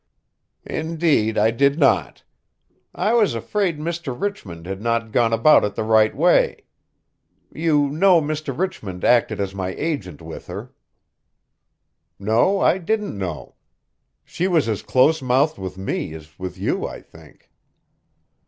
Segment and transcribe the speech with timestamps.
[0.65, 2.23] "Indeed I did not.
[2.95, 4.19] I was afraid Mr.
[4.19, 6.63] Richmond had not gone about it the right way.
[7.53, 8.51] You know Mr.
[8.57, 10.73] Richmond acted as my agent with her?"
[12.17, 13.53] "No, I didn't know.
[14.25, 17.51] She was as close mouthed with me as with you, I think."